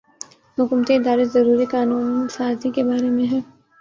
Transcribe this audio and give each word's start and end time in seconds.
حکومتی 0.57 0.91
ادارے 0.95 1.25
ضروری 1.33 1.65
قانون 1.73 2.05
سازی 2.35 2.69
کے 2.75 2.81
بارے 2.87 3.09
میں 3.09 3.25
بے 3.29 3.39